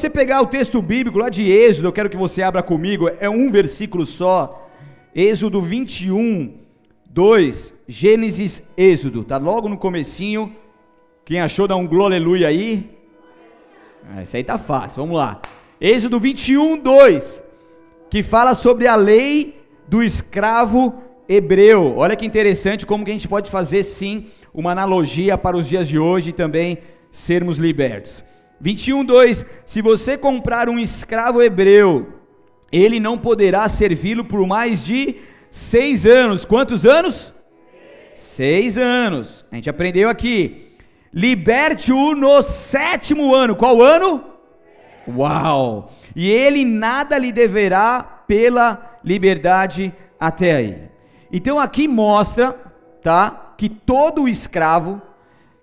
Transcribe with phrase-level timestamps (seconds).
[0.00, 3.28] você pegar o texto bíblico lá de Êxodo, eu quero que você abra comigo, é
[3.28, 4.66] um versículo só.
[5.14, 6.54] Êxodo 21,
[7.04, 10.56] 2, Gênesis, Êxodo, tá logo no comecinho.
[11.22, 12.18] Quem achou dá um glória
[12.48, 12.90] aí.
[14.08, 15.38] Ah, esse aí tá fácil, vamos lá.
[15.78, 17.42] Êxodo 21, 2,
[18.08, 20.94] que fala sobre a lei do escravo
[21.28, 21.94] hebreu.
[21.98, 25.86] Olha que interessante como que a gente pode fazer sim uma analogia para os dias
[25.86, 26.78] de hoje e também
[27.12, 28.24] sermos libertos.
[28.60, 32.12] 21, 2: Se você comprar um escravo hebreu,
[32.70, 35.16] ele não poderá servi-lo por mais de
[35.50, 36.44] seis anos.
[36.44, 37.32] Quantos anos?
[38.14, 39.44] Seis anos.
[39.50, 40.68] A gente aprendeu aqui.
[41.12, 43.56] Liberte-o no sétimo ano.
[43.56, 44.24] Qual ano?
[45.08, 45.90] Uau!
[46.14, 50.82] E ele nada lhe deverá pela liberdade até aí.
[51.32, 52.52] Então aqui mostra,
[53.02, 55.00] tá, que todo escravo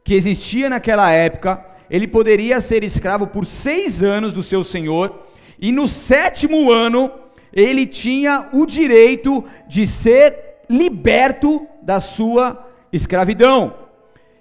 [0.04, 5.24] que existia naquela época ele poderia ser escravo por seis anos do seu senhor,
[5.60, 7.12] e no sétimo ano
[7.52, 13.74] ele tinha o direito de ser liberto da sua escravidão.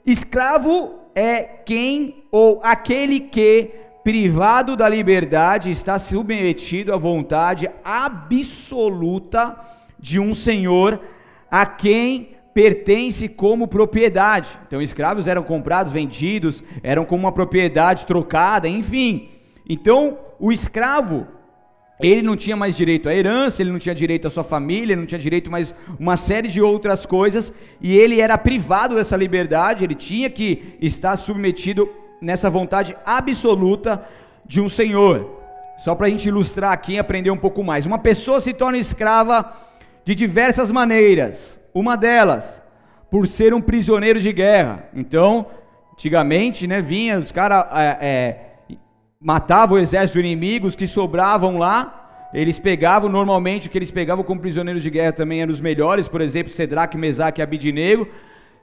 [0.05, 3.71] Escravo é quem ou aquele que,
[4.05, 9.59] privado da liberdade, está submetido à vontade absoluta
[9.99, 11.01] de um senhor
[11.51, 14.59] a quem pertence como propriedade.
[14.67, 19.29] Então, escravos eram comprados, vendidos, eram como uma propriedade trocada, enfim.
[19.69, 21.27] Então, o escravo,
[22.01, 25.03] ele não tinha mais direito à herança, ele não tinha direito à sua família, ele
[25.03, 29.85] não tinha direito mais uma série de outras coisas, e ele era privado dessa liberdade,
[29.85, 31.87] ele tinha que estar submetido
[32.23, 34.03] nessa vontade absoluta
[34.47, 35.43] de um senhor.
[35.77, 37.85] Só para a gente ilustrar aqui e aprender um pouco mais.
[37.85, 39.55] Uma pessoa se torna escrava
[40.07, 41.61] de diversas maneiras.
[41.77, 42.63] Uma delas,
[43.11, 44.85] por ser um prisioneiro de guerra.
[44.95, 45.45] Então,
[45.93, 48.77] antigamente, né, vinha, os caras é, é,
[49.21, 54.25] matavam o exército inimigo, os que sobravam lá, eles pegavam, normalmente, o que eles pegavam
[54.25, 58.09] como prisioneiros de guerra também eram os melhores, por exemplo, Sedraque, Mesaque e Abidinego.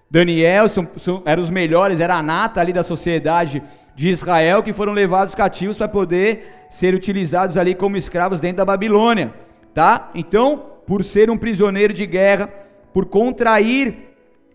[0.10, 3.62] Daniel são, são, eram os melhores, era a nata ali da sociedade
[3.94, 8.66] de Israel, que foram levados cativos para poder ser utilizados ali como escravos dentro da
[8.66, 9.32] Babilônia,
[9.72, 10.10] tá?
[10.16, 12.63] Então, por ser um prisioneiro de guerra,
[12.94, 14.14] por contrair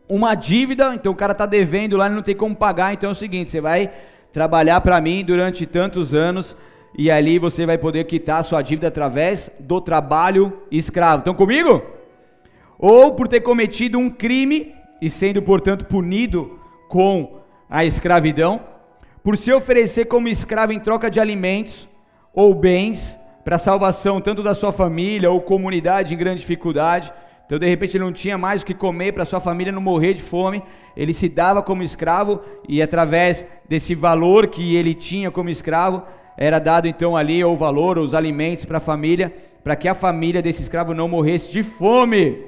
[0.09, 3.13] uma dívida, então o cara está devendo lá, ele não tem como pagar, então é
[3.13, 3.91] o seguinte, você vai
[4.33, 6.57] trabalhar para mim durante tantos anos
[6.97, 11.19] e ali você vai poder quitar a sua dívida através do trabalho escravo.
[11.19, 11.83] Estão comigo?
[12.79, 18.61] Ou por ter cometido um crime e sendo, portanto, punido com a escravidão,
[19.23, 21.89] por se oferecer como escravo em troca de alimentos
[22.33, 27.13] ou bens para a salvação tanto da sua família ou comunidade em grande dificuldade
[27.49, 30.13] então, de repente, ele não tinha mais o que comer para sua família não morrer
[30.13, 30.63] de fome.
[30.95, 36.03] Ele se dava como escravo e, através desse valor que ele tinha como escravo,
[36.37, 40.43] era dado então ali o valor, os alimentos para a família, para que a família
[40.43, 42.45] desse escravo não morresse de fome.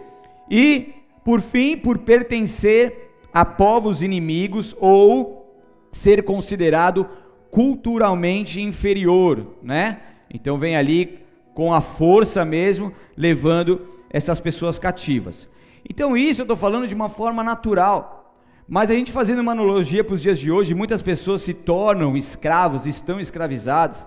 [0.50, 0.92] E,
[1.24, 5.50] por fim, por pertencer a povos inimigos ou
[5.90, 7.08] ser considerado
[7.50, 10.00] culturalmente inferior, né?
[10.30, 11.20] Então vem ali
[11.54, 15.48] com a força mesmo, levando essas pessoas cativas.
[15.88, 18.34] Então, isso eu estou falando de uma forma natural.
[18.68, 22.16] Mas a gente fazendo uma analogia para os dias de hoje, muitas pessoas se tornam
[22.16, 24.06] escravos, estão escravizadas,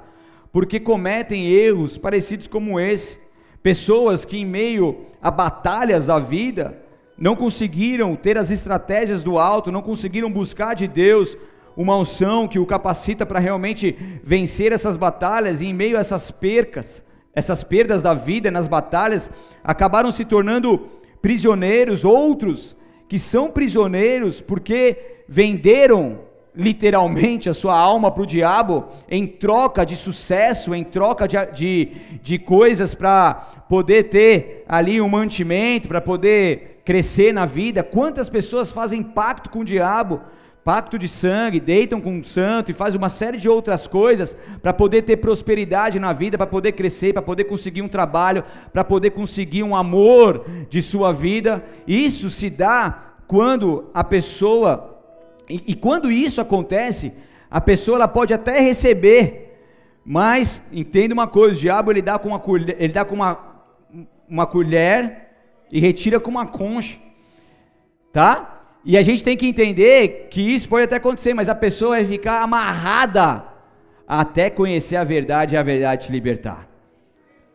[0.51, 3.17] porque cometem erros parecidos como esse.
[3.61, 6.81] Pessoas que, em meio a batalhas da vida,
[7.17, 11.37] não conseguiram ter as estratégias do alto, não conseguiram buscar de Deus
[11.75, 16.29] uma unção que o capacita para realmente vencer essas batalhas, e em meio a essas
[16.31, 17.03] percas,
[17.35, 19.29] essas perdas da vida nas batalhas
[19.63, 20.89] acabaram se tornando
[21.21, 22.75] prisioneiros, outros
[23.07, 26.19] que são prisioneiros porque venderam
[26.55, 31.85] literalmente a sua alma para o diabo em troca de sucesso, em troca de, de,
[32.21, 33.33] de coisas para
[33.67, 37.81] poder ter ali um mantimento, para poder crescer na vida.
[37.83, 40.21] Quantas pessoas fazem pacto com o diabo?
[40.63, 44.73] Pacto de sangue, deitam com um santo e faz uma série de outras coisas para
[44.73, 49.11] poder ter prosperidade na vida, para poder crescer, para poder conseguir um trabalho, para poder
[49.11, 51.63] conseguir um amor de sua vida.
[51.85, 54.93] Isso se dá quando a pessoa
[55.49, 57.13] e, e quando isso acontece,
[57.49, 59.59] a pessoa ela pode até receber,
[60.05, 63.37] mas entenda uma coisa, o diabo ele dá com uma colher, ele dá com uma,
[64.27, 65.29] uma colher
[65.71, 66.97] e retira com uma concha.
[68.11, 68.52] Tá?
[68.85, 72.05] E a gente tem que entender que isso pode até acontecer, mas a pessoa vai
[72.05, 73.45] ficar amarrada
[74.05, 76.67] até conhecer a verdade e a verdade te libertar.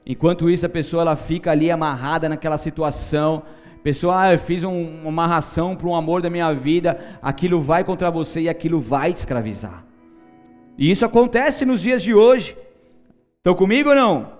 [0.06, 3.42] Enquanto isso, a pessoa ela fica ali amarrada naquela situação.
[3.82, 7.84] Pessoa, ah, eu fiz um, uma amarração para um amor da minha vida, aquilo vai
[7.84, 9.84] contra você e aquilo vai te escravizar.
[10.78, 12.56] E isso acontece nos dias de hoje.
[13.36, 14.32] Estão comigo ou não?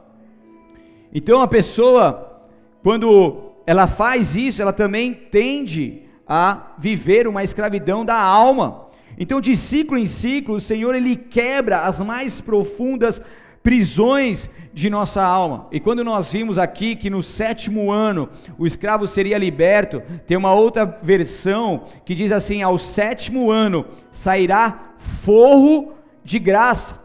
[1.12, 2.48] Então a pessoa,
[2.82, 8.88] quando ela faz isso, ela também tende a viver uma escravidão da alma.
[9.18, 13.22] Então, de ciclo em ciclo, o Senhor ele quebra as mais profundas
[13.62, 15.66] prisões de nossa alma.
[15.72, 20.52] E quando nós vimos aqui que no sétimo ano o escravo seria liberto, tem uma
[20.52, 27.02] outra versão que diz assim: ao sétimo ano sairá forro de graça.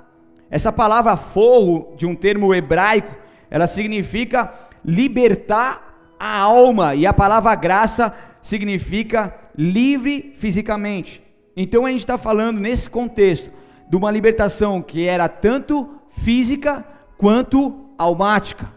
[0.52, 3.16] Essa palavra forro, de um termo hebraico,
[3.50, 4.54] ela significa
[4.86, 11.24] libertar a alma, e a palavra graça significa livre fisicamente.
[11.58, 13.50] Então a gente está falando nesse contexto
[13.90, 16.86] de uma libertação que era tanto física
[17.18, 18.72] quanto almática.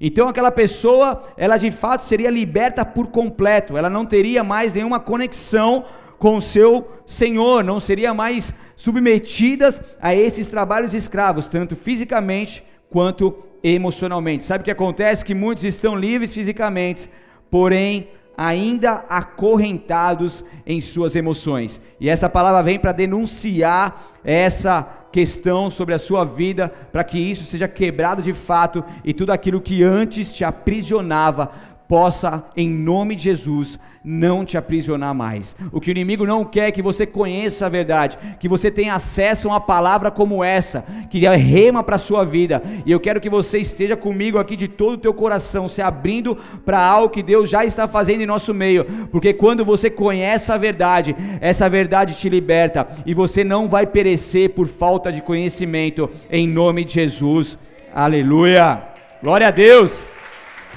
[0.00, 4.98] Então aquela pessoa, ela de fato seria liberta por completo, ela não teria mais nenhuma
[4.98, 5.84] conexão
[6.18, 13.36] com o seu Senhor, não seria mais submetidas a esses trabalhos escravos, tanto fisicamente quanto
[13.62, 14.44] emocionalmente.
[14.44, 15.24] Sabe o que acontece?
[15.24, 17.08] Que muitos estão livres fisicamente,
[17.48, 21.80] porém ainda acorrentados em suas emoções.
[22.00, 27.44] E essa palavra vem para denunciar essa questão sobre a sua vida, para que isso
[27.44, 31.52] seja quebrado de fato e tudo aquilo que antes te aprisionava
[31.86, 35.54] possa, em nome de Jesus, não te aprisionar mais.
[35.70, 38.94] O que o inimigo não quer é que você conheça a verdade, que você tenha
[38.94, 42.62] acesso a uma palavra como essa, que é rema para a sua vida.
[42.84, 46.36] E eu quero que você esteja comigo aqui de todo o teu coração, se abrindo
[46.64, 50.56] para algo que Deus já está fazendo em nosso meio, porque quando você conhece a
[50.56, 56.48] verdade, essa verdade te liberta e você não vai perecer por falta de conhecimento, em
[56.48, 57.58] nome de Jesus.
[57.94, 58.82] Aleluia!
[59.22, 60.04] Glória a Deus!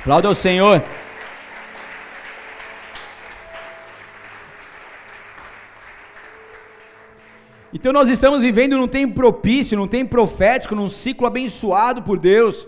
[0.02, 0.84] Aplauda ao Senhor.
[7.76, 12.66] Então nós estamos vivendo num tempo propício, num tempo profético, num ciclo abençoado por Deus,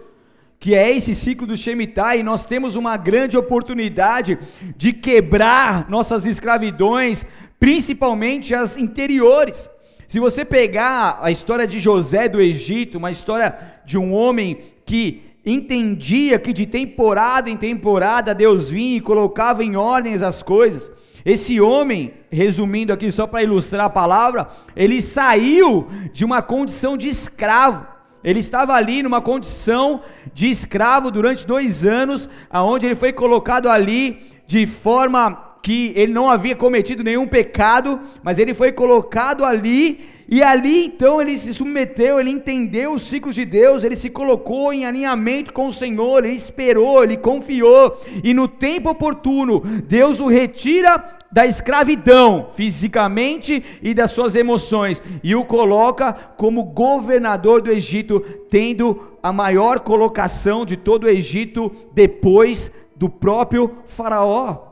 [0.60, 4.38] que é esse ciclo do Shemitah, e nós temos uma grande oportunidade
[4.76, 7.26] de quebrar nossas escravidões,
[7.58, 9.70] principalmente as interiores.
[10.10, 15.22] Se você pegar a história de José do Egito, uma história de um homem que
[15.46, 20.92] entendia que de temporada em temporada Deus vinha e colocava em ordens as coisas.
[21.28, 27.10] Esse homem, resumindo aqui só para ilustrar a palavra, ele saiu de uma condição de
[27.10, 27.86] escravo.
[28.24, 30.02] Ele estava ali numa condição
[30.34, 36.30] de escravo durante dois anos, aonde ele foi colocado ali de forma que ele não
[36.30, 42.20] havia cometido nenhum pecado, mas ele foi colocado ali e ali então ele se submeteu,
[42.20, 46.36] ele entendeu os ciclos de Deus, ele se colocou em alinhamento com o Senhor, ele
[46.36, 54.12] esperou, ele confiou, e no tempo oportuno, Deus o retira da escravidão, fisicamente e das
[54.12, 58.20] suas emoções, e o coloca como governador do Egito,
[58.50, 64.68] tendo a maior colocação de todo o Egito depois do próprio Faraó.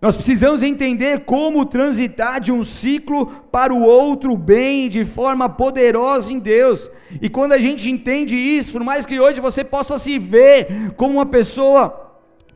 [0.00, 6.32] Nós precisamos entender como transitar de um ciclo para o outro bem de forma poderosa
[6.32, 6.88] em Deus.
[7.20, 11.14] E quando a gente entende isso, por mais que hoje você possa se ver como
[11.14, 12.07] uma pessoa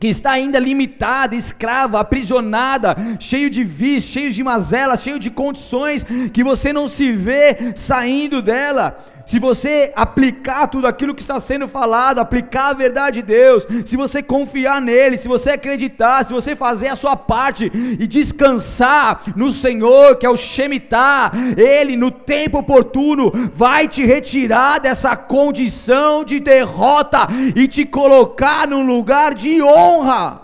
[0.02, 6.04] que está ainda limitada, escrava, aprisionada, cheio de vícios, cheio de mazelas, cheio de condições
[6.32, 8.98] que você não se vê saindo dela.
[9.26, 13.96] Se você aplicar tudo aquilo que está sendo falado, aplicar a verdade de Deus, se
[13.96, 19.50] você confiar nele, se você acreditar, se você fazer a sua parte e descansar no
[19.50, 26.40] Senhor, que é o Shemitah, ele no tempo oportuno vai te retirar dessa condição de
[26.40, 30.42] derrota e te colocar num lugar de honra.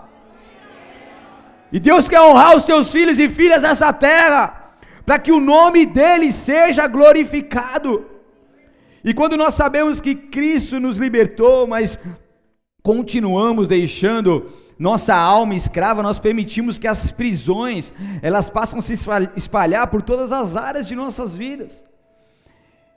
[1.71, 4.71] E Deus quer honrar os seus filhos e filhas nessa terra,
[5.05, 8.18] para que o nome dele seja glorificado.
[9.03, 11.99] E quando nós sabemos que Cristo nos libertou, mas
[12.83, 18.93] continuamos deixando nossa alma escrava, nós permitimos que as prisões, elas passam a se
[19.35, 21.83] espalhar por todas as áreas de nossas vidas.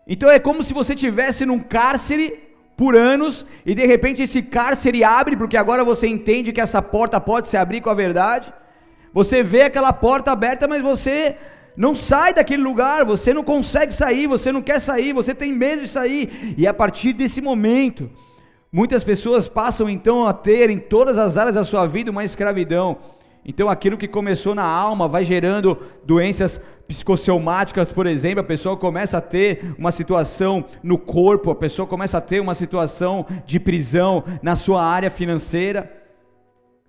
[0.06, 5.04] Então é como se você tivesse num cárcere por anos e de repente esse cárcere
[5.04, 8.52] abre, porque agora você entende que essa porta pode se abrir com a verdade.
[9.12, 11.36] Você vê aquela porta aberta, mas você
[11.76, 15.82] não sai daquele lugar, você não consegue sair, você não quer sair, você tem medo
[15.82, 16.54] de sair.
[16.56, 18.10] E a partir desse momento,
[18.70, 22.98] muitas pessoas passam então a ter em todas as áreas da sua vida uma escravidão.
[23.44, 29.18] Então aquilo que começou na alma vai gerando doenças psicossomáticas, por exemplo, a pessoa começa
[29.18, 34.22] a ter uma situação no corpo, a pessoa começa a ter uma situação de prisão
[34.42, 35.90] na sua área financeira,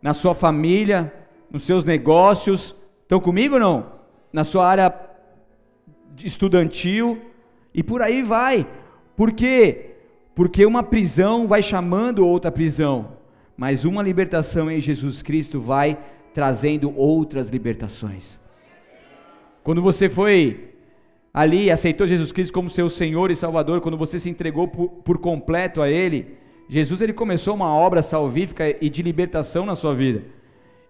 [0.02, 1.12] na sua família,
[1.50, 2.76] nos seus negócios.
[3.02, 4.03] Estão comigo ou não?
[4.34, 4.94] Na sua área
[6.24, 7.22] estudantil
[7.74, 8.68] e por aí vai.
[9.16, 9.92] Por quê?
[10.34, 13.14] Porque uma prisão vai chamando outra prisão,
[13.56, 15.98] mas uma libertação em Jesus Cristo vai
[16.34, 18.40] trazendo outras libertações.
[19.64, 20.72] Quando você foi
[21.32, 25.20] ali, aceitou Jesus Cristo como seu Senhor e Salvador, quando você se entregou por, por
[25.20, 26.36] completo a Ele,
[26.68, 30.24] Jesus ele começou uma obra salvífica e de libertação na sua vida.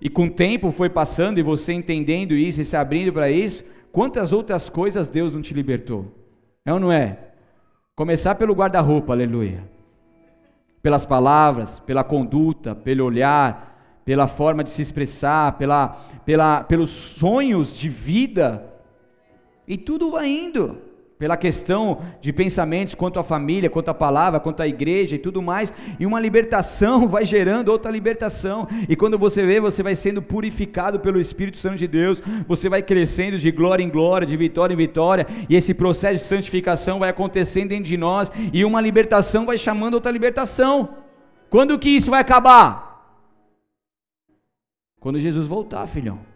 [0.04, 3.64] E com o tempo foi passando e você entendendo isso e se abrindo para isso,
[3.90, 6.14] quantas outras coisas Deus não te libertou?
[6.66, 7.30] É ou não é?
[7.96, 9.64] Começar pelo guarda-roupa, aleluia.
[10.82, 15.96] Pelas palavras, pela conduta, pelo olhar, pela forma de se expressar, pela,
[16.26, 18.74] pela, pelos sonhos de vida.
[19.66, 20.82] E tudo vai indo
[21.24, 25.42] pela questão de pensamentos quanto à família, quanto à palavra, quanto à igreja e tudo
[25.42, 30.22] mais, e uma libertação vai gerando outra libertação, e quando você vê, você vai sendo
[30.22, 34.74] purificado pelo Espírito Santo de Deus, você vai crescendo de glória em glória, de vitória
[34.74, 39.46] em vitória, e esse processo de santificação vai acontecendo dentro de nós, e uma libertação
[39.46, 40.89] vai chamando outra libertação.
[41.50, 43.15] Quando que isso vai acabar?
[45.00, 46.33] Quando Jesus voltar, filhão.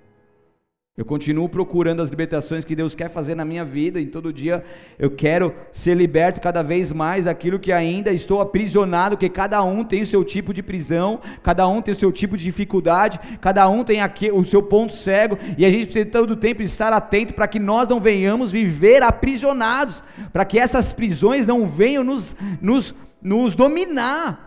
[0.97, 4.63] Eu continuo procurando as libertações que Deus quer fazer na minha vida, e todo dia
[4.97, 9.83] eu quero ser liberto cada vez mais daquilo que ainda estou aprisionado, que cada um
[9.83, 13.69] tem o seu tipo de prisão, cada um tem o seu tipo de dificuldade, cada
[13.69, 13.99] um tem
[14.33, 17.87] o seu ponto cego, e a gente precisa todo tempo estar atento para que nós
[17.87, 24.46] não venhamos viver aprisionados, para que essas prisões não venham nos, nos, nos dominar.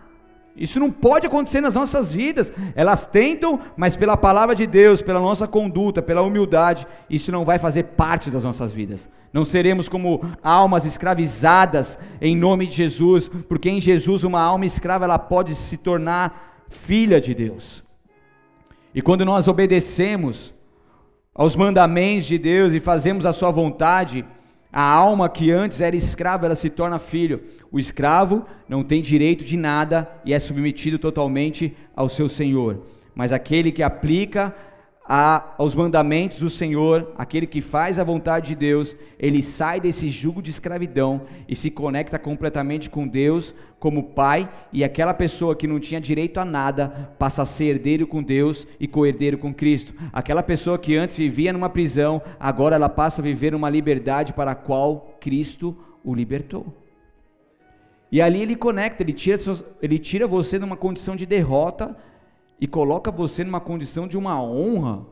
[0.55, 2.51] Isso não pode acontecer nas nossas vidas.
[2.75, 7.57] Elas tentam, mas pela palavra de Deus, pela nossa conduta, pela humildade, isso não vai
[7.57, 9.09] fazer parte das nossas vidas.
[9.31, 15.05] Não seremos como almas escravizadas em nome de Jesus, porque em Jesus uma alma escrava
[15.05, 17.83] ela pode se tornar filha de Deus.
[18.93, 20.53] E quando nós obedecemos
[21.33, 24.25] aos mandamentos de Deus e fazemos a sua vontade,
[24.71, 27.41] a alma que antes era escrava, ela se torna filho.
[27.71, 32.83] O escravo não tem direito de nada e é submetido totalmente ao seu senhor.
[33.13, 34.55] Mas aquele que aplica
[35.13, 40.09] a, aos mandamentos do Senhor, aquele que faz a vontade de Deus, ele sai desse
[40.09, 45.67] jugo de escravidão e se conecta completamente com Deus como Pai, e aquela pessoa que
[45.67, 49.93] não tinha direito a nada passa a ser herdeiro com Deus e co-herdeiro com Cristo.
[50.13, 54.51] Aquela pessoa que antes vivia numa prisão, agora ela passa a viver uma liberdade para
[54.51, 55.75] a qual Cristo
[56.05, 56.73] o libertou.
[58.09, 59.37] E ali ele conecta, ele tira,
[59.81, 61.97] ele tira você de uma condição de derrota
[62.61, 65.03] e coloca você numa condição de uma honra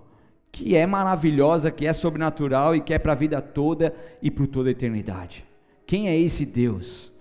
[0.51, 4.46] que é maravilhosa, que é sobrenatural e que é para a vida toda e por
[4.46, 5.44] toda a eternidade.
[5.88, 7.12] Quem é esse Deus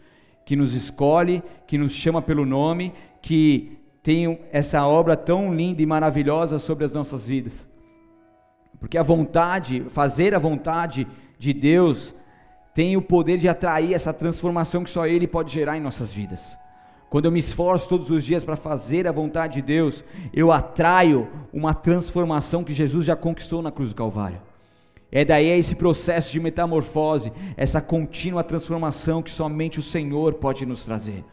[0.44, 2.92] que nos escolhe, que nos chama pelo nome,
[3.22, 7.66] que tem essa obra tão linda e maravilhosa sobre as nossas vidas?
[8.78, 11.06] Porque a vontade, fazer a vontade
[11.38, 12.14] de Deus,
[12.74, 16.56] tem o poder de atrair essa transformação que só Ele pode gerar em nossas vidas.
[17.10, 21.28] Quando eu me esforço todos os dias para fazer a vontade de Deus, eu atraio
[21.52, 24.40] uma transformação que Jesus já conquistou na cruz do Calvário.
[25.10, 30.84] É daí esse processo de metamorfose, essa contínua transformação que somente o Senhor pode nos
[30.84, 31.24] trazer.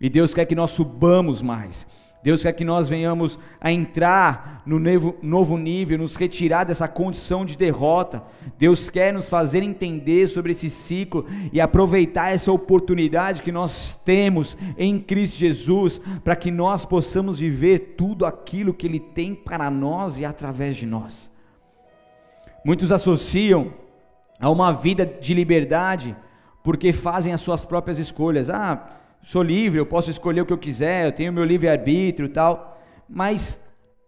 [0.00, 1.86] E Deus quer que nós subamos mais.
[2.22, 4.80] Deus quer que nós venhamos a entrar no
[5.22, 8.22] novo nível, nos retirar dessa condição de derrota.
[8.58, 14.56] Deus quer nos fazer entender sobre esse ciclo e aproveitar essa oportunidade que nós temos
[14.76, 20.18] em Cristo Jesus, para que nós possamos viver tudo aquilo que Ele tem para nós
[20.18, 21.30] e através de nós.
[22.64, 23.72] Muitos associam
[24.40, 26.16] a uma vida de liberdade
[26.62, 28.50] porque fazem as suas próprias escolhas.
[28.50, 28.98] Ah,
[29.28, 32.80] sou livre, eu posso escolher o que eu quiser, eu tenho meu livre-arbítrio e tal.
[33.06, 33.60] Mas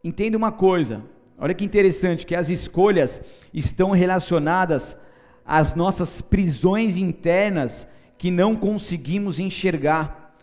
[0.02, 1.02] entenda uma coisa,
[1.38, 3.20] olha que interessante, que as escolhas
[3.52, 4.96] estão relacionadas
[5.44, 7.86] às nossas prisões internas
[8.16, 10.34] que não conseguimos enxergar.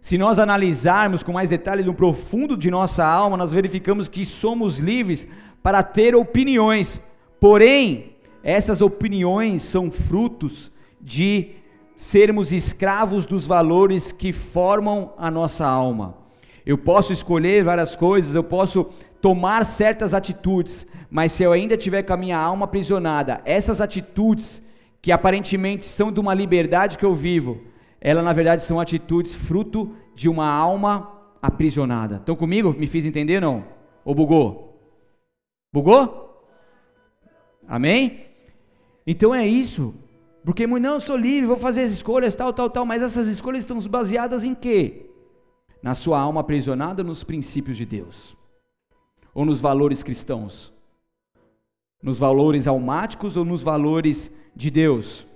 [0.00, 4.78] Se nós analisarmos com mais detalhes no profundo de nossa alma, nós verificamos que somos
[4.78, 5.28] livres
[5.62, 6.98] para ter opiniões.
[7.38, 10.72] Porém, essas opiniões são frutos
[11.02, 11.61] de
[12.02, 16.16] sermos escravos dos valores que formam a nossa alma.
[16.66, 18.90] Eu posso escolher várias coisas, eu posso
[19.20, 24.60] tomar certas atitudes, mas se eu ainda tiver com a minha alma aprisionada, essas atitudes
[25.00, 27.62] que aparentemente são de uma liberdade que eu vivo,
[28.00, 31.08] elas na verdade são atitudes fruto de uma alma
[31.40, 32.16] aprisionada.
[32.16, 32.74] Estão comigo?
[32.76, 33.64] Me fiz entender não?
[34.04, 34.76] Ou bugou?
[35.72, 36.50] Bugou?
[37.68, 38.26] Amém?
[39.06, 39.94] Então é isso.
[40.44, 43.62] Porque não, eu sou livre, vou fazer as escolhas, tal, tal, tal, mas essas escolhas
[43.62, 45.06] estão baseadas em quê?
[45.82, 48.36] Na sua alma aprisionada nos princípios de Deus.
[49.34, 50.72] Ou nos valores cristãos?
[52.02, 55.26] Nos valores almáticos ou nos valores de Deus.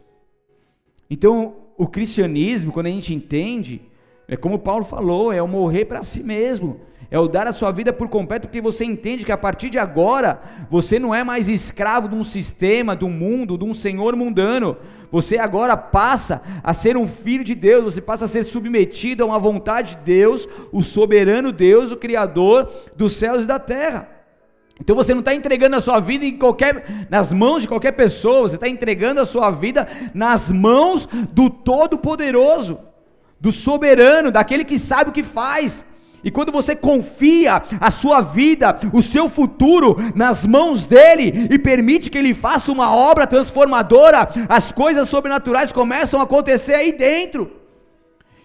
[1.08, 3.82] Então, o cristianismo, quando a gente entende,
[4.26, 7.70] é como Paulo falou, é o morrer para si mesmo, é o dar a sua
[7.70, 11.48] vida por completo, porque você entende que a partir de agora, você não é mais
[11.48, 14.76] escravo de um sistema, do mundo, de um senhor mundano,
[15.10, 19.26] você agora passa a ser um filho de Deus, você passa a ser submetido a
[19.26, 24.16] uma vontade de Deus, o soberano Deus, o Criador dos céus e da terra.
[24.80, 28.42] Então você não está entregando a sua vida em qualquer, nas mãos de qualquer pessoa,
[28.42, 32.78] você está entregando a sua vida nas mãos do Todo-Poderoso,
[33.40, 35.84] do soberano, daquele que sabe o que faz.
[36.26, 42.11] E quando você confia a sua vida, o seu futuro nas mãos dele e permite
[42.11, 47.49] que ele faça uma obra transformadora, as coisas sobrenaturais começam a acontecer aí dentro.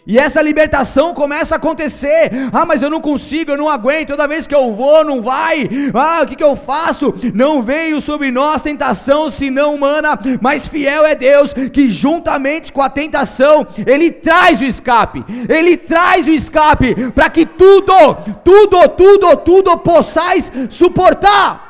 [0.05, 2.31] E essa libertação começa a acontecer.
[2.51, 4.09] Ah, mas eu não consigo, eu não aguento.
[4.09, 5.69] Toda vez que eu vou, não vai.
[5.93, 7.13] Ah, o que, que eu faço?
[7.35, 12.89] Não veio sobre nós tentação senão humana, mas fiel é Deus que, juntamente com a
[12.89, 15.23] tentação, Ele traz o escape.
[15.47, 21.69] Ele traz o escape para que tudo, tudo, tudo, tudo possais suportar.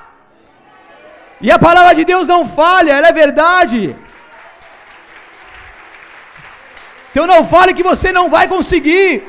[1.41, 3.95] E a palavra de Deus não falha, ela é verdade.
[7.11, 9.23] Então não fale que você não vai conseguir.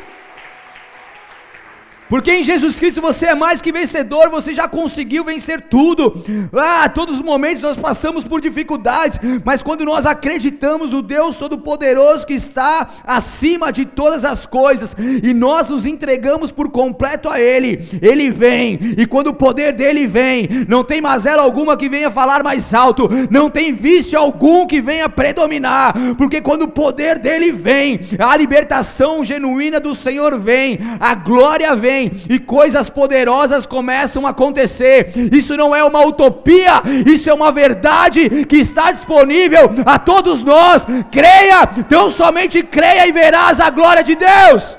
[2.13, 6.23] Porque em Jesus Cristo você é mais que vencedor, você já conseguiu vencer tudo.
[6.53, 12.27] Ah, todos os momentos nós passamos por dificuldades, mas quando nós acreditamos no Deus Todo-Poderoso
[12.27, 17.83] que está acima de todas as coisas e nós nos entregamos por completo a Ele,
[18.03, 22.43] Ele vem, e quando o poder dele vem, não tem mazela alguma que venha falar
[22.43, 28.01] mais alto, não tem vício algum que venha predominar, porque quando o poder dele vem,
[28.19, 34.31] a libertação genuína do Senhor vem, a glória vem vem e coisas poderosas começam a
[34.31, 35.13] acontecer.
[35.33, 40.85] Isso não é uma utopia, isso é uma verdade que está disponível a todos nós.
[41.11, 44.79] Creia, tão somente creia e verás a glória de Deus.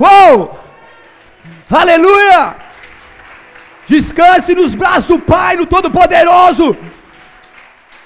[0.00, 0.58] Uou!
[1.70, 2.56] Aleluia!
[3.86, 6.76] Descanse nos braços do Pai, no Todo-Poderoso.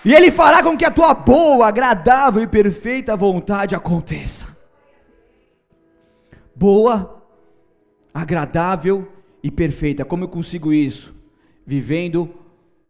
[0.04, 4.46] E Ele fará com que a tua boa, agradável e perfeita vontade aconteça.
[6.54, 7.21] Boa,
[8.12, 9.08] agradável
[9.42, 10.04] e perfeita.
[10.04, 11.14] Como eu consigo isso?
[11.66, 12.30] Vivendo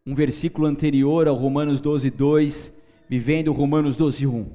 [0.06, 2.72] um versículo anterior ao Romanos 12, 2,
[3.08, 4.46] vivendo Romanos 12, 1.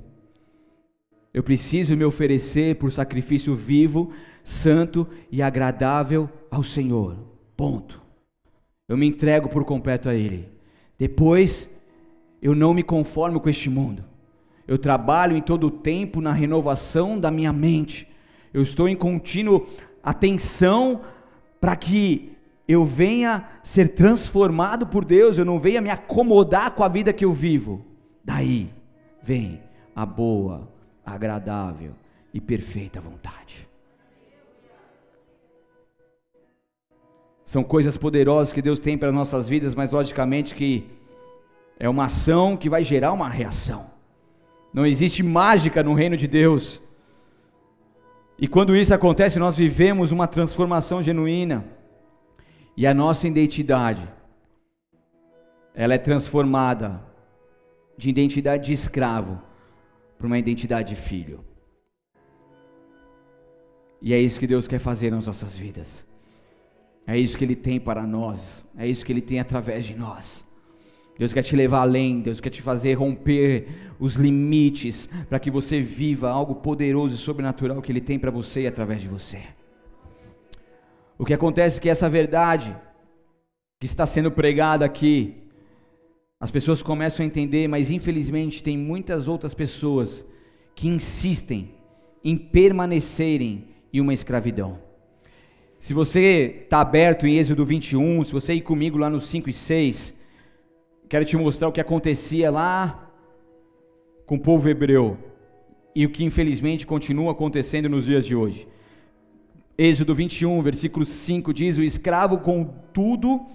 [1.34, 4.12] Eu preciso me oferecer por sacrifício vivo,
[4.44, 7.18] santo e agradável ao Senhor.
[7.56, 8.02] Ponto.
[8.88, 10.50] Eu me entrego por completo a Ele.
[10.98, 11.70] Depois,
[12.42, 14.04] eu não me conformo com este mundo.
[14.68, 18.08] Eu trabalho em todo o tempo na renovação da minha mente.
[18.54, 19.68] Eu estou em contínuo
[20.10, 21.02] atenção
[21.60, 22.32] para que
[22.68, 27.26] eu venha ser transformado por Deus, eu não venha me acomodar com a vida que
[27.26, 27.86] eu vivo.
[28.24, 28.74] Daí
[29.22, 29.62] vem
[29.96, 30.70] a boa,
[31.06, 31.92] agradável
[32.34, 33.68] e perfeita vontade.
[37.44, 40.90] São coisas poderosas que Deus tem para nossas vidas, mas logicamente que
[41.80, 43.88] é uma ação que vai gerar uma reação.
[44.74, 46.82] Não existe mágica no reino de Deus.
[48.40, 51.66] E quando isso acontece, nós vivemos uma transformação genuína.
[52.76, 54.08] E a nossa identidade,
[55.74, 57.04] ela é transformada
[57.98, 59.42] de identidade de escravo
[60.18, 61.44] para uma identidade de filho.
[64.00, 66.06] E é isso que Deus quer fazer nas nossas vidas.
[67.08, 68.64] É isso que Ele tem para nós.
[68.78, 70.47] É isso que Ele tem através de nós.
[71.18, 73.68] Deus quer te levar além, Deus quer te fazer romper
[74.00, 78.62] os limites para que você viva algo poderoso e sobrenatural que Ele tem para você
[78.62, 79.40] e através de você.
[81.18, 82.76] O que acontece é que essa verdade
[83.80, 85.36] que está sendo pregada aqui,
[86.40, 90.24] as pessoas começam a entender, mas infelizmente tem muitas outras pessoas
[90.76, 91.72] que insistem
[92.24, 94.80] em permanecerem em uma escravidão.
[95.80, 99.54] Se você está aberto em Êxodo 21, se você ir comigo lá no 5 e
[99.54, 100.14] 6,
[101.10, 103.10] quero te mostrar o que acontecia lá
[104.26, 105.18] com o povo hebreu
[105.96, 108.68] e o que infelizmente continua acontecendo nos dias de hoje.
[109.78, 113.46] Êxodo 21, versículo 5 diz: O escravo, contudo,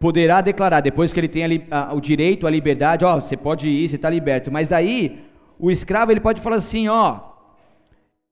[0.00, 3.68] poderá declarar, depois que ele tem a, a, o direito à liberdade, ó, você pode
[3.68, 4.50] ir, você está liberto.
[4.50, 5.24] Mas daí,
[5.58, 7.20] o escravo ele pode falar assim: ó,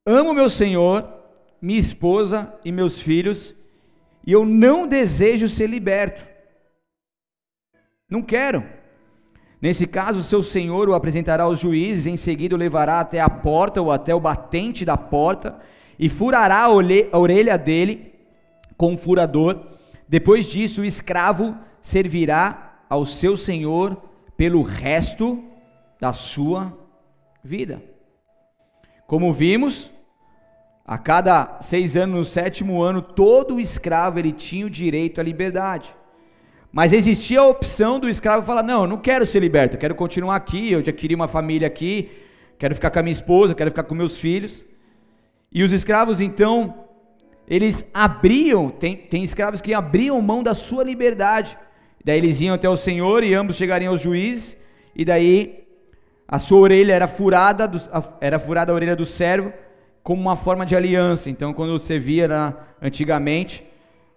[0.07, 1.09] amo meu senhor,
[1.61, 3.55] minha esposa e meus filhos,
[4.27, 6.34] e eu não desejo ser liberto.
[8.15, 8.63] Não quero.
[9.61, 13.83] Nesse caso, seu senhor o apresentará aos juízes, em seguida o levará até a porta
[13.83, 15.59] ou até o batente da porta
[15.99, 18.15] e furará a orelha dele
[18.77, 19.59] com um furador.
[20.09, 24.01] Depois disso, o escravo servirá ao seu senhor
[24.37, 25.43] pelo resto
[26.01, 26.73] da sua
[27.43, 27.83] vida.
[29.09, 29.91] Como vimos,
[30.87, 35.93] a cada seis anos, no sétimo ano, todo escravo ele tinha o direito à liberdade.
[36.75, 39.95] Mas existia a opção do escravo falar: não, eu não quero ser liberto, eu quero
[39.95, 42.11] continuar aqui, eu já uma família aqui,
[42.59, 44.67] quero ficar com a minha esposa, quero ficar com meus filhos.
[45.53, 46.75] E os escravos então,
[47.47, 51.57] eles abriam, tem, tem escravos que abriam mão da sua liberdade.
[52.05, 54.57] Daí eles iam até o Senhor e ambos chegariam aos juízes,
[54.97, 55.69] e daí
[56.27, 57.71] a sua orelha era furada,
[58.21, 59.53] era furada a orelha do servo,
[60.03, 61.31] como uma forma de aliança.
[61.31, 63.65] Então, quando você via na, antigamente,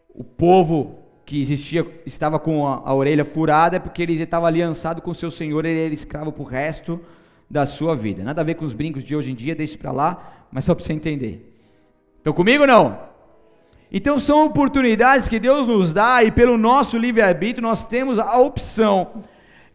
[0.10, 5.02] o povo que existia estava com a, a orelha furada é porque ele estava aliançado
[5.02, 7.02] com seu senhor, ele era escravo para o resto
[7.50, 8.24] da sua vida.
[8.24, 10.74] Nada a ver com os brincos de hoje em dia, deixe para lá, mas só
[10.74, 11.54] para você entender.
[12.18, 12.98] Estão comigo ou não?
[13.92, 19.26] Então são oportunidades que Deus nos dá e pelo nosso livre-arbítrio nós temos a opção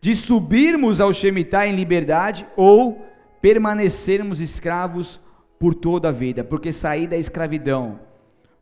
[0.01, 3.07] de subirmos ao Shemitah em liberdade ou
[3.43, 5.21] permanecermos escravos
[5.59, 8.01] por toda a vida, porque sair da escravidão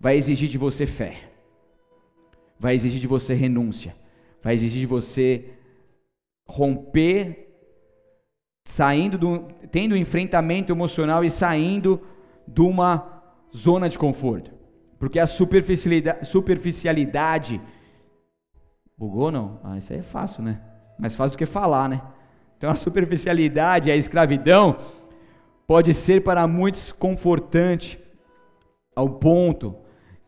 [0.00, 1.29] vai exigir de você fé
[2.60, 3.96] vai exigir de você renúncia,
[4.42, 5.54] vai exigir de você
[6.46, 7.48] romper,
[8.66, 12.02] saindo do, tendo um enfrentamento emocional e saindo
[12.46, 13.22] de uma
[13.56, 14.52] zona de conforto.
[14.98, 17.58] Porque a superficialidade, superficialidade
[18.96, 19.58] bugou não?
[19.64, 20.60] Ah, isso aí é fácil, né?
[20.98, 22.02] Mais fácil do que falar, né?
[22.58, 24.76] Então a superficialidade, a escravidão
[25.66, 27.98] pode ser para muitos confortante
[28.94, 29.76] ao ponto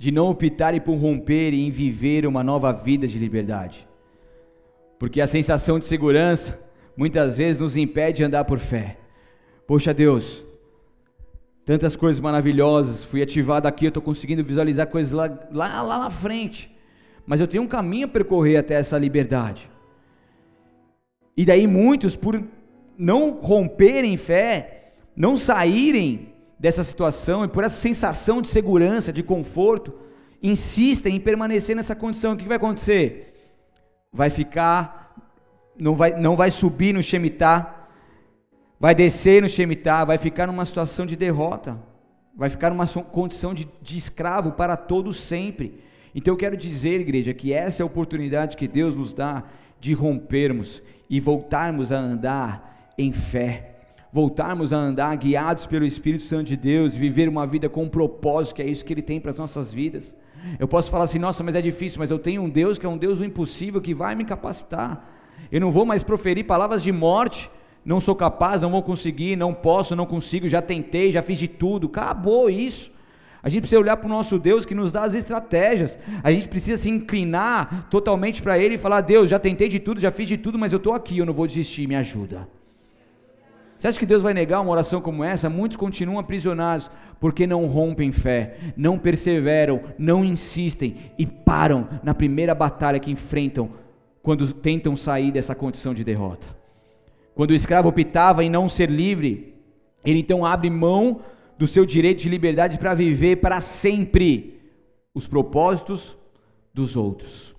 [0.02, 3.86] de não optarem por romper e em viver uma nova vida de liberdade.
[4.98, 6.60] Porque a sensação de segurança
[6.96, 8.98] muitas vezes nos impede de andar por fé.
[9.64, 10.44] Poxa Deus,
[11.64, 16.10] tantas coisas maravilhosas, fui ativado aqui, eu estou conseguindo visualizar coisas lá, lá, lá na
[16.10, 16.68] frente,
[17.24, 19.70] mas eu tenho um caminho a percorrer até essa liberdade.
[21.36, 22.42] E daí muitos, por
[22.98, 26.31] não romperem fé, não saírem
[26.62, 29.92] dessa situação e por essa sensação de segurança, de conforto,
[30.40, 33.34] insistem em permanecer nessa condição, o que vai acontecer?
[34.12, 35.12] Vai ficar,
[35.76, 37.88] não vai, não vai subir no Shemitah,
[38.78, 41.82] vai descer no Shemitah, vai ficar numa situação de derrota,
[42.32, 45.82] vai ficar numa condição de, de escravo para todos sempre.
[46.14, 49.42] Então eu quero dizer, igreja, que essa é a oportunidade que Deus nos dá
[49.80, 53.71] de rompermos e voltarmos a andar em fé
[54.12, 58.56] voltarmos a andar guiados pelo Espírito Santo de Deus, viver uma vida com um propósito,
[58.56, 60.14] que é isso que Ele tem para as nossas vidas.
[60.58, 62.88] Eu posso falar assim, nossa, mas é difícil, mas eu tenho um Deus que é
[62.88, 65.08] um Deus do impossível, que vai me capacitar.
[65.50, 67.50] Eu não vou mais proferir palavras de morte,
[67.84, 71.48] não sou capaz, não vou conseguir, não posso, não consigo, já tentei, já fiz de
[71.48, 72.92] tudo, acabou isso.
[73.42, 75.98] A gente precisa olhar para o nosso Deus que nos dá as estratégias.
[76.22, 80.00] A gente precisa se inclinar totalmente para Ele e falar: Deus, já tentei de tudo,
[80.00, 82.46] já fiz de tudo, mas eu estou aqui, eu não vou desistir, me ajuda.
[83.82, 85.50] Você acha que Deus vai negar uma oração como essa?
[85.50, 92.54] Muitos continuam aprisionados porque não rompem fé, não perseveram, não insistem e param na primeira
[92.54, 93.70] batalha que enfrentam
[94.22, 96.46] quando tentam sair dessa condição de derrota.
[97.34, 99.52] Quando o escravo optava em não ser livre,
[100.04, 101.20] ele então abre mão
[101.58, 104.60] do seu direito de liberdade para viver para sempre
[105.12, 106.16] os propósitos
[106.72, 107.52] dos outros.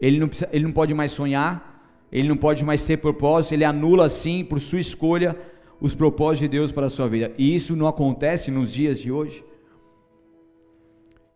[0.00, 1.75] Ele não, precisa, ele não pode mais sonhar,
[2.16, 5.36] ele não pode mais ser propósito, ele anula assim, por sua escolha,
[5.78, 7.30] os propósitos de Deus para a sua vida.
[7.36, 9.44] E isso não acontece nos dias de hoje.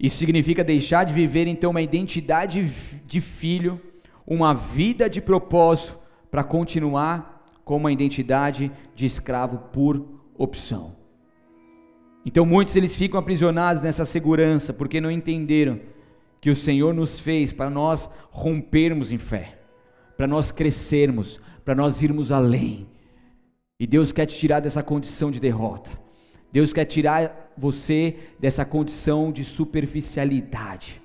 [0.00, 2.72] Isso significa deixar de viver então uma identidade
[3.04, 3.78] de filho,
[4.26, 5.98] uma vida de propósito,
[6.30, 10.02] para continuar com uma identidade de escravo por
[10.38, 10.96] opção.
[12.24, 15.78] Então muitos eles ficam aprisionados nessa segurança porque não entenderam
[16.40, 19.59] que o Senhor nos fez para nós rompermos em fé
[20.20, 22.86] para nós crescermos, para nós irmos além.
[23.78, 25.90] E Deus quer te tirar dessa condição de derrota.
[26.52, 31.00] Deus quer tirar você dessa condição de superficialidade.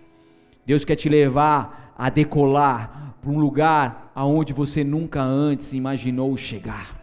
[0.65, 6.94] Deus quer te levar a decolar para um lugar aonde você nunca antes imaginou chegar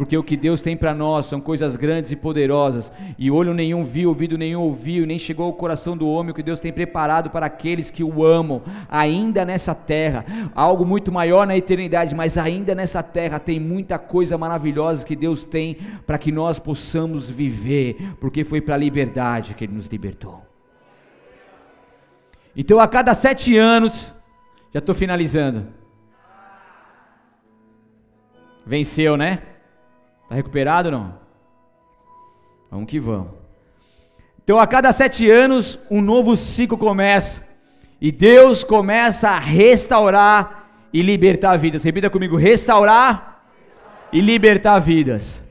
[0.00, 3.84] porque o que Deus tem para nós são coisas grandes e poderosas, e olho nenhum
[3.84, 7.28] viu, ouvido nenhum ouviu, nem chegou ao coração do homem o que Deus tem preparado
[7.28, 12.74] para aqueles que o amam, ainda nessa terra, algo muito maior na eternidade, mas ainda
[12.74, 18.42] nessa terra tem muita coisa maravilhosa que Deus tem para que nós possamos viver, porque
[18.42, 20.40] foi para a liberdade que Ele nos libertou.
[22.56, 24.14] Então a cada sete anos,
[24.72, 25.66] já estou finalizando.
[28.64, 29.49] Venceu, né?
[30.30, 31.14] Está recuperado ou não?
[32.70, 33.32] Vamos que vamos.
[34.44, 37.44] Então, a cada sete anos, um novo ciclo começa.
[38.00, 41.82] E Deus começa a restaurar e libertar vidas.
[41.82, 43.42] Repita comigo: restaurar
[44.12, 45.42] e libertar vidas.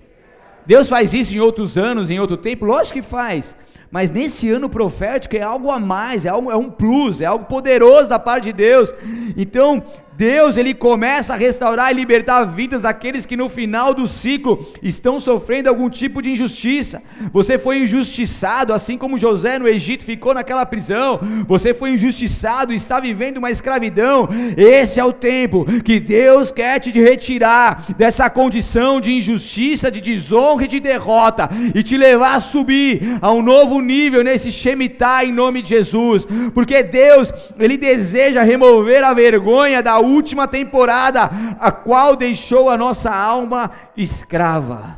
[0.66, 2.64] Deus faz isso em outros anos, em outro tempo?
[2.64, 3.58] Lógico que faz.
[3.92, 7.44] Mas nesse ano profético é algo a mais, é, algo, é um plus, é algo
[7.44, 8.94] poderoso da parte de Deus.
[9.36, 9.84] Então,
[10.20, 15.18] Deus ele começa a restaurar e libertar vidas daqueles que no final do ciclo estão
[15.18, 17.02] sofrendo algum tipo de injustiça.
[17.32, 21.22] Você foi injustiçado, assim como José no Egito ficou naquela prisão.
[21.48, 24.28] Você foi injustiçado e está vivendo uma escravidão.
[24.58, 30.66] Esse é o tempo que Deus quer te retirar dessa condição de injustiça, de desonra
[30.66, 35.32] e de derrota e te levar a subir a um novo nível nesse Shemitah em
[35.32, 36.28] nome de Jesus.
[36.54, 41.26] Porque Deus, ele deseja remover a vergonha da última temporada,
[41.60, 44.98] a qual deixou a nossa alma escrava.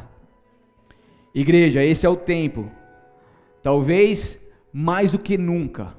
[1.34, 2.70] Igreja, esse é o tempo,
[3.62, 4.40] talvez
[4.74, 5.94] mais do que nunca,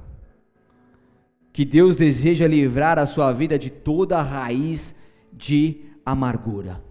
[1.52, 4.94] que Deus deseja livrar a sua vida de toda a raiz
[5.32, 6.82] de amargura.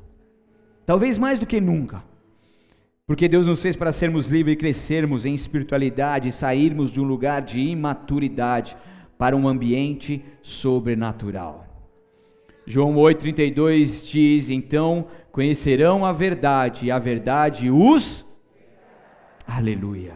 [0.85, 2.03] Talvez mais do que nunca.
[3.05, 7.41] Porque Deus nos fez para sermos livres e crescermos em espiritualidade, sairmos de um lugar
[7.41, 8.77] de imaturidade
[9.17, 11.70] para um ambiente sobrenatural.
[12.71, 18.25] João 8,32 diz: Então conhecerão a verdade, e a verdade os.
[19.45, 20.13] Aleluia.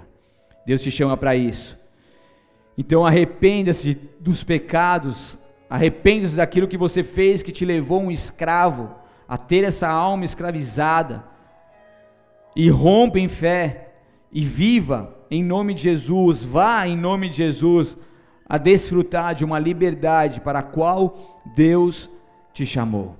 [0.66, 1.78] Deus te chama para isso.
[2.78, 5.38] Então arrependa-se dos pecados,
[5.70, 8.90] arrependa-se daquilo que você fez que te levou um escravo
[9.28, 11.26] a ter essa alma escravizada.
[12.56, 13.96] E rompa em fé
[14.32, 17.98] e viva em nome de Jesus, vá em nome de Jesus
[18.48, 22.10] a desfrutar de uma liberdade para a qual Deus
[22.56, 23.18] te chamou.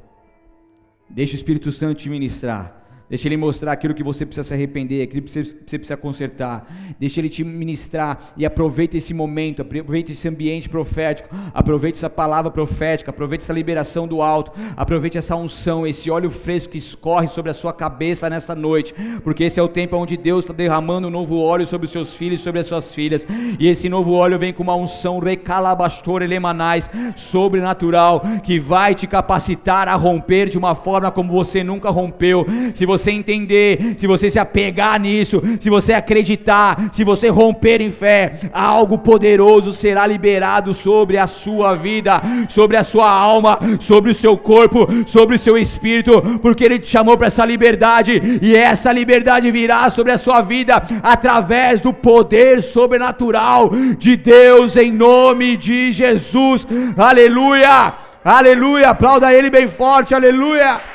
[1.10, 2.85] Deixa o Espírito Santo te ministrar.
[3.10, 6.68] Deixa Ele mostrar aquilo que você precisa se arrepender, aquilo que você, precisa consertar.
[7.00, 12.50] Deixa Ele te ministrar e aproveita esse momento, aproveita esse ambiente profético, aproveite essa palavra
[12.50, 17.52] profética, aproveite essa liberação do alto, aproveite essa unção, esse óleo fresco que escorre sobre
[17.52, 21.12] a sua cabeça nesta noite, porque esse é o tempo onde Deus está derramando um
[21.12, 23.26] novo óleo sobre os seus filhos e sobre as suas filhas,
[23.60, 29.88] e esse novo óleo vem com uma unção recalabastor elemanais, sobrenatural, que vai te capacitar
[29.88, 32.46] a romper de uma forma como você nunca rompeu.
[32.74, 37.80] Se você você entender, se você se apegar nisso, se você acreditar, se você romper
[37.80, 44.10] em fé, algo poderoso será liberado sobre a sua vida, sobre a sua alma, sobre
[44.10, 48.56] o seu corpo, sobre o seu espírito, porque Ele te chamou para essa liberdade e
[48.56, 55.58] essa liberdade virá sobre a sua vida através do poder sobrenatural de Deus em nome
[55.58, 56.68] de Jesus.
[56.98, 57.94] Aleluia!
[58.24, 58.90] Aleluia!
[58.90, 60.95] Aplauda Ele bem forte, aleluia!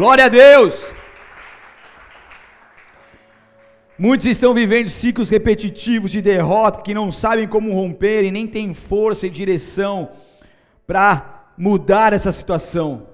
[0.00, 0.82] Glória a Deus!
[3.98, 8.72] Muitos estão vivendo ciclos repetitivos de derrota que não sabem como romper e nem têm
[8.72, 10.12] força e direção
[10.86, 13.08] para mudar essa situação.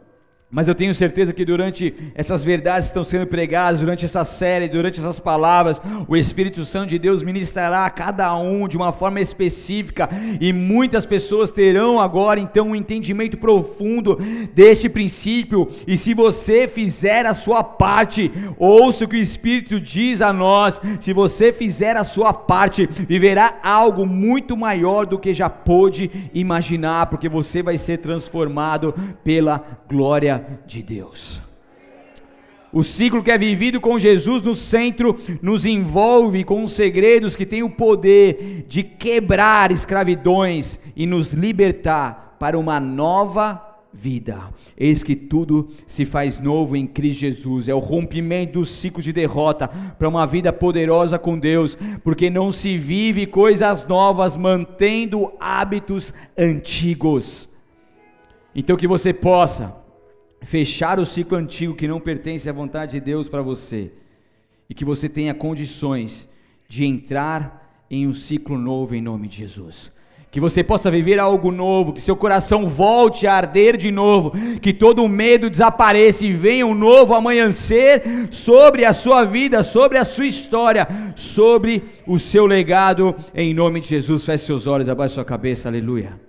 [0.48, 4.68] Mas eu tenho certeza que durante essas verdades que estão sendo pregadas, durante essa série,
[4.68, 9.20] durante essas palavras, o Espírito Santo de Deus ministrará a cada um de uma forma
[9.20, 10.08] específica
[10.40, 14.20] e muitas pessoas terão agora então um entendimento profundo
[14.54, 15.66] deste princípio.
[15.84, 20.80] E se você fizer a sua parte, ouça o que o Espírito diz a nós:
[21.00, 27.06] se você fizer a sua parte, viverá algo muito maior do que já pôde imaginar,
[27.06, 31.40] porque você vai ser transformado pela glória de Deus.
[32.72, 37.62] O ciclo que é vivido com Jesus no centro nos envolve com segredos que têm
[37.62, 44.50] o poder de quebrar escravidões e nos libertar para uma nova vida.
[44.76, 47.68] Eis que tudo se faz novo em Cristo Jesus.
[47.68, 52.52] É o rompimento dos ciclos de derrota para uma vida poderosa com Deus, porque não
[52.52, 57.48] se vive coisas novas mantendo hábitos antigos.
[58.54, 59.85] Então que você possa
[60.46, 63.90] fechar o ciclo antigo que não pertence à vontade de Deus para você
[64.70, 66.26] e que você tenha condições
[66.68, 69.90] de entrar em um ciclo novo em nome de Jesus.
[70.30, 74.72] Que você possa viver algo novo, que seu coração volte a arder de novo, que
[74.72, 80.04] todo o medo desapareça e venha um novo amanhecer sobre a sua vida, sobre a
[80.04, 84.24] sua história, sobre o seu legado, em nome de Jesus.
[84.24, 86.20] Feche seus olhos, abaixe sua cabeça, aleluia.